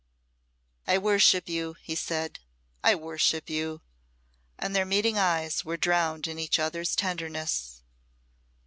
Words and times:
"I 0.87 0.97
worship 0.97 1.47
you," 1.47 1.75
he 1.83 1.93
said; 1.93 2.39
"I 2.83 2.95
worship 2.95 3.51
you." 3.51 3.81
And 4.57 4.75
their 4.75 4.83
meeting 4.83 5.19
eyes 5.19 5.63
were 5.63 5.77
drowned 5.77 6.27
in 6.27 6.39
each 6.39 6.57
other's 6.57 6.95
tenderness. 6.95 7.83